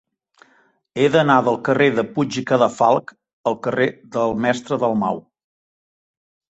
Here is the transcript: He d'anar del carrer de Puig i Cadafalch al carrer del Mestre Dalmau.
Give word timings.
He 1.03 1.09
d'anar 1.15 1.35
del 1.49 1.59
carrer 1.67 1.91
de 1.99 2.05
Puig 2.17 2.39
i 2.43 2.45
Cadafalch 2.53 3.15
al 3.53 3.61
carrer 3.69 3.89
del 4.19 4.37
Mestre 4.45 4.85
Dalmau. 4.87 5.27